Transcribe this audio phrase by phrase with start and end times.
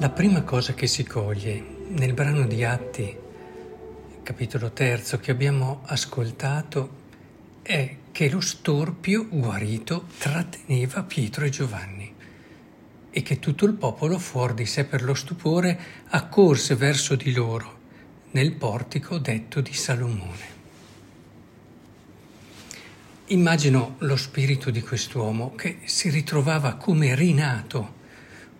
[0.00, 3.14] La prima cosa che si coglie nel brano di Atti,
[4.22, 6.88] capitolo terzo, che abbiamo ascoltato,
[7.60, 12.14] è che lo storpio guarito tratteneva Pietro e Giovanni
[13.10, 17.78] e che tutto il popolo, fuori di sé per lo stupore, accorse verso di loro
[18.30, 20.58] nel portico detto di Salomone.
[23.26, 27.98] Immagino lo spirito di quest'uomo che si ritrovava come rinato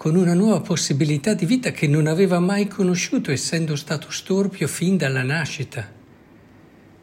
[0.00, 4.96] con una nuova possibilità di vita che non aveva mai conosciuto essendo stato storpio fin
[4.96, 5.86] dalla nascita.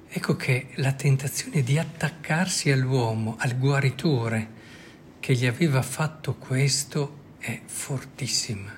[0.09, 4.49] Ecco che la tentazione di attaccarsi all'uomo, al guaritore
[5.19, 8.73] che gli aveva fatto questo è fortissima.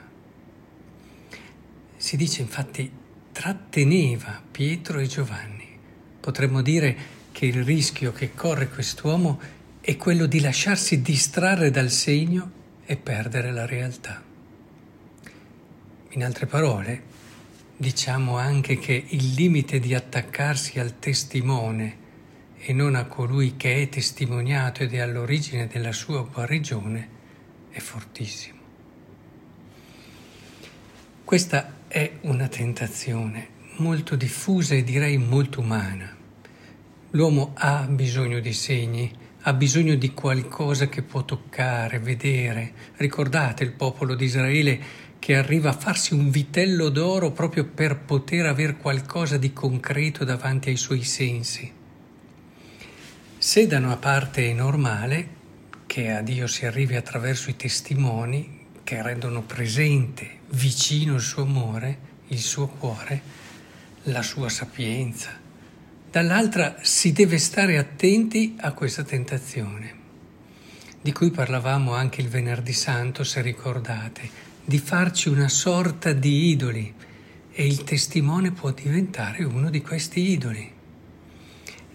[1.95, 2.91] Si dice infatti
[3.31, 5.79] tratteneva Pietro e Giovanni.
[6.19, 6.97] Potremmo dire
[7.31, 9.39] che il rischio che corre quest'uomo
[9.79, 12.57] è quello di lasciarsi distrarre dal segno
[12.89, 14.19] e perdere la realtà.
[16.09, 17.03] In altre parole,
[17.77, 21.97] diciamo anche che il limite di attaccarsi al testimone
[22.57, 27.09] e non a colui che è testimoniato ed è all'origine della sua guarigione
[27.69, 28.57] è fortissimo.
[31.23, 36.17] Questa è una tentazione molto diffusa e direi molto umana.
[37.11, 42.73] L'uomo ha bisogno di segni, ha bisogno di qualcosa che può toccare, vedere.
[42.97, 44.79] Ricordate il popolo di Israele
[45.19, 50.69] che arriva a farsi un vitello d'oro proprio per poter avere qualcosa di concreto davanti
[50.69, 51.71] ai suoi sensi.
[53.37, 55.37] Se da una parte è normale
[55.85, 61.97] che a Dio si arrivi attraverso i testimoni che rendono presente, vicino il suo amore,
[62.27, 63.21] il suo cuore,
[64.03, 65.31] la sua sapienza,
[66.11, 69.93] Dall'altra si deve stare attenti a questa tentazione,
[70.99, 74.27] di cui parlavamo anche il venerdì santo, se ricordate,
[74.65, 76.91] di farci una sorta di idoli
[77.51, 80.71] e il testimone può diventare uno di questi idoli.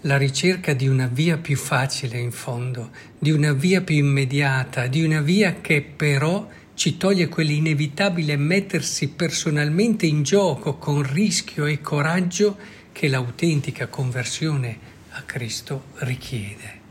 [0.03, 5.03] La ricerca di una via più facile in fondo, di una via più immediata, di
[5.03, 12.83] una via che però ci toglie quell'inevitabile mettersi personalmente in gioco con rischio e coraggio
[12.95, 14.79] che l'autentica conversione
[15.11, 16.83] a Cristo richiede.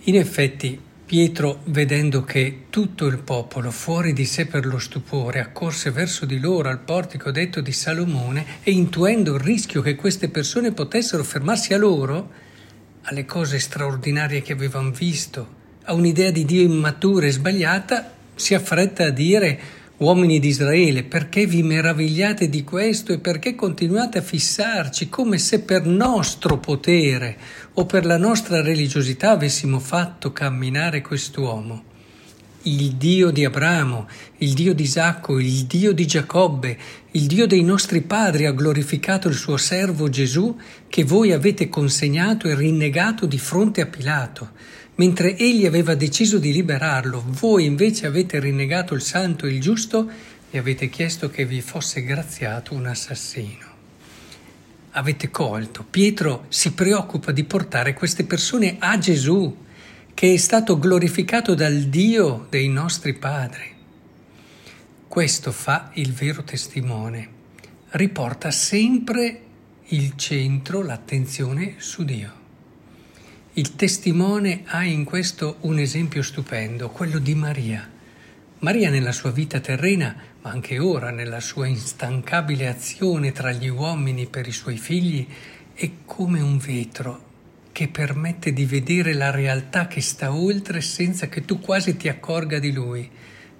[0.00, 5.92] In effetti, Pietro, vedendo che tutto il popolo, fuori di sé per lo stupore, accorse
[5.92, 10.72] verso di loro al portico detto di Salomone e intuendo il rischio che queste persone
[10.72, 12.30] potessero fermarsi a loro,
[13.02, 19.04] alle cose straordinarie che avevano visto, a un'idea di Dio immatura e sbagliata, si affretta
[19.04, 19.60] a dire
[20.02, 25.60] Uomini di Israele, perché vi meravigliate di questo e perché continuate a fissarci come se
[25.60, 27.36] per nostro potere
[27.74, 31.84] o per la nostra religiosità avessimo fatto camminare quest'uomo?
[32.62, 34.08] Il Dio di Abramo,
[34.38, 36.76] il Dio di Isacco, il Dio di Giacobbe,
[37.12, 40.58] il Dio dei nostri padri ha glorificato il suo servo Gesù
[40.88, 44.50] che voi avete consegnato e rinnegato di fronte a Pilato
[44.94, 50.10] Mentre egli aveva deciso di liberarlo, voi invece avete rinnegato il santo e il giusto
[50.50, 53.70] e avete chiesto che vi fosse graziato un assassino.
[54.90, 59.56] Avete colto, Pietro si preoccupa di portare queste persone a Gesù,
[60.12, 63.70] che è stato glorificato dal Dio dei nostri padri.
[65.08, 67.28] Questo fa il vero testimone,
[67.92, 69.40] riporta sempre
[69.86, 72.41] il centro, l'attenzione su Dio.
[73.54, 77.86] Il testimone ha in questo un esempio stupendo, quello di Maria.
[78.60, 84.26] Maria nella sua vita terrena, ma anche ora nella sua instancabile azione tra gli uomini
[84.26, 85.26] per i suoi figli,
[85.74, 87.24] è come un vetro
[87.72, 92.58] che permette di vedere la realtà che sta oltre senza che tu quasi ti accorga
[92.58, 93.06] di lui.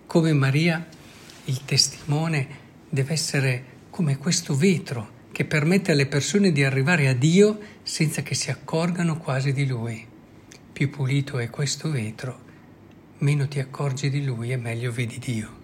[0.06, 0.86] Come Maria,
[1.44, 2.46] il testimone
[2.88, 8.34] deve essere come questo vetro che permette alle persone di arrivare a Dio senza che
[8.34, 10.06] si accorgano quasi di Lui.
[10.72, 12.40] Più pulito è questo vetro,
[13.18, 15.60] meno ti accorgi di Lui e meglio vedi Dio.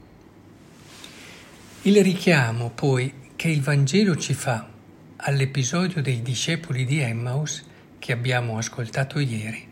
[1.82, 4.68] Il richiamo poi che il Vangelo ci fa
[5.16, 7.64] all'episodio dei discepoli di Emmaus
[7.98, 9.68] che abbiamo ascoltato ieri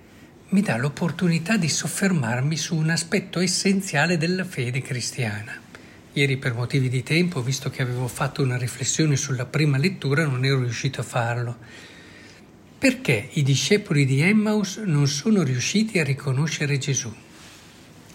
[0.49, 5.65] mi dà l'opportunità di soffermarmi su un aspetto essenziale della fede cristiana.
[6.16, 10.46] Ieri per motivi di tempo, visto che avevo fatto una riflessione sulla prima lettura, non
[10.46, 11.58] ero riuscito a farlo.
[12.78, 17.12] Perché i discepoli di Emmaus non sono riusciti a riconoscere Gesù?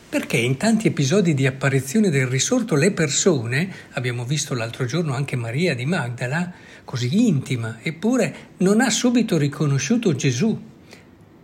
[0.09, 5.35] Perché in tanti episodi di apparizione del risorto le persone, abbiamo visto l'altro giorno anche
[5.35, 6.51] Maria di Magdala,
[6.83, 10.59] così intima, eppure non ha subito riconosciuto Gesù,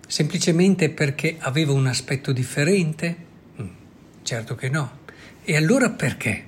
[0.07, 3.15] semplicemente perché aveva un aspetto differente?
[3.62, 3.68] Mm,
[4.24, 4.96] certo che no
[5.49, 6.44] E allora perché?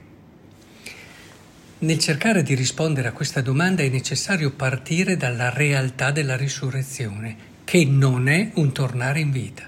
[1.78, 7.86] Nel cercare di rispondere a questa domanda è necessario partire dalla realtà della risurrezione, che
[7.86, 9.64] non è un tornare in vita.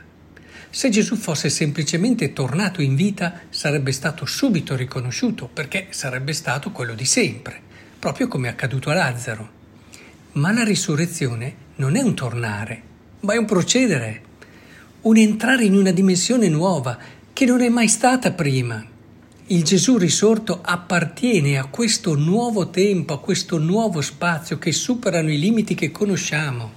[0.69, 6.93] Se Gesù fosse semplicemente tornato in vita sarebbe stato subito riconosciuto perché sarebbe stato quello
[6.93, 7.57] di sempre,
[7.99, 9.49] proprio come è accaduto a Lazzaro.
[10.33, 12.81] Ma la risurrezione non è un tornare,
[13.21, 14.23] ma è un procedere,
[15.03, 16.97] un entrare in una dimensione nuova
[17.31, 18.90] che non è mai stata prima.
[19.51, 25.37] Il Gesù risorto appartiene a questo nuovo tempo, a questo nuovo spazio che superano i
[25.37, 26.71] limiti che conosciamo.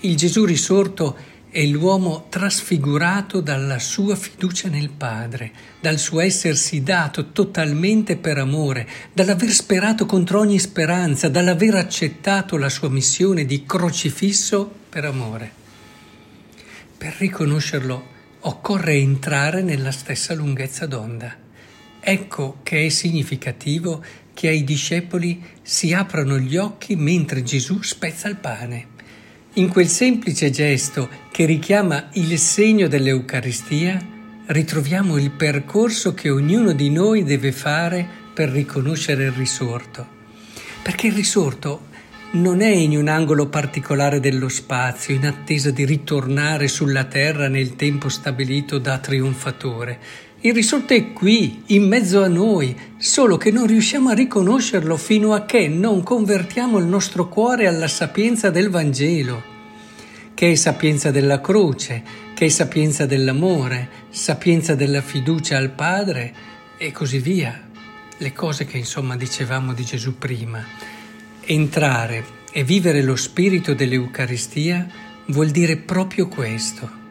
[0.00, 1.16] Il Gesù risorto
[1.48, 8.88] è l'uomo trasfigurato dalla sua fiducia nel Padre, dal suo essersi dato totalmente per amore,
[9.12, 15.52] dall'aver sperato contro ogni speranza, dall'aver accettato la sua missione di crocifisso per amore.
[16.98, 18.04] Per riconoscerlo
[18.40, 21.46] occorre entrare nella stessa lunghezza d'onda.
[22.10, 24.02] Ecco che è significativo
[24.32, 28.86] che ai discepoli si aprano gli occhi mentre Gesù spezza il pane.
[29.56, 34.00] In quel semplice gesto che richiama il segno dell'Eucaristia,
[34.46, 40.06] ritroviamo il percorso che ognuno di noi deve fare per riconoscere il risorto.
[40.80, 41.88] Perché il risorto
[42.30, 47.76] non è in un angolo particolare dello spazio, in attesa di ritornare sulla terra nel
[47.76, 49.98] tempo stabilito da trionfatore.
[50.40, 55.34] Il risorto è qui, in mezzo a noi, solo che non riusciamo a riconoscerlo fino
[55.34, 59.42] a che non convertiamo il nostro cuore alla sapienza del Vangelo,
[60.34, 62.04] che è sapienza della croce,
[62.34, 66.32] che è sapienza dell'amore, sapienza della fiducia al Padre
[66.78, 67.60] e così via.
[68.16, 70.64] Le cose che insomma dicevamo di Gesù prima.
[71.40, 74.86] Entrare e vivere lo spirito dell'Eucaristia
[75.26, 77.06] vuol dire proprio questo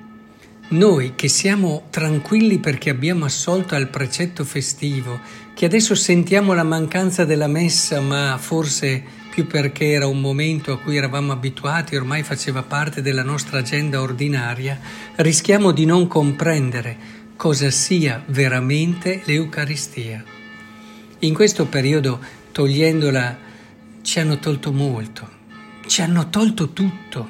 [0.69, 5.19] noi che siamo tranquilli perché abbiamo assolto al precetto festivo,
[5.53, 10.79] che adesso sentiamo la mancanza della messa, ma forse più perché era un momento a
[10.79, 14.79] cui eravamo abituati, ormai faceva parte della nostra agenda ordinaria,
[15.15, 16.97] rischiamo di non comprendere
[17.37, 20.23] cosa sia veramente l'Eucaristia.
[21.19, 22.19] In questo periodo,
[22.51, 23.37] togliendola,
[24.01, 25.29] ci hanno tolto molto,
[25.85, 27.29] ci hanno tolto tutto,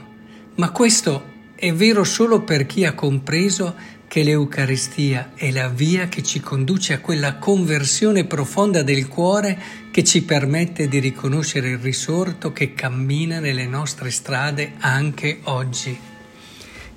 [0.56, 3.74] ma questo è vero solo per chi ha compreso
[4.08, 9.60] che l'Eucaristia è la via che ci conduce a quella conversione profonda del cuore
[9.90, 16.00] che ci permette di riconoscere il risorto che cammina nelle nostre strade anche oggi.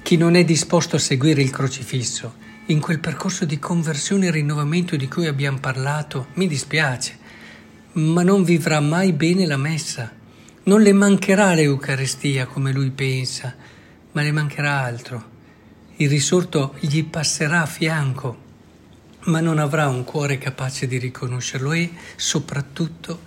[0.03, 2.35] Chi non è disposto a seguire il crocifisso
[2.67, 7.17] in quel percorso di conversione e rinnovamento di cui abbiamo parlato, mi dispiace,
[7.93, 10.13] ma non vivrà mai bene la messa.
[10.65, 13.79] Non le mancherà l'Eucaristia come lui pensa
[14.13, 15.39] ma le mancherà altro.
[15.97, 18.49] Il risorto gli passerà a fianco,
[19.25, 23.21] ma non avrà un cuore capace di riconoscerlo e, soprattutto,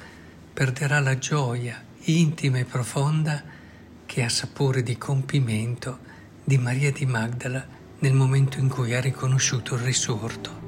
[0.53, 3.41] perderà la gioia intima e profonda
[4.05, 5.99] che ha sapore di compimento
[6.43, 7.65] di Maria di Magdala
[7.99, 10.62] nel momento in cui ha riconosciuto il risorto.